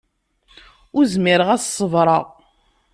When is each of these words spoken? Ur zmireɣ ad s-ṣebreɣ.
Ur 0.97 1.03
zmireɣ 1.13 1.49
ad 1.51 1.61
s-ṣebreɣ. 1.61 2.25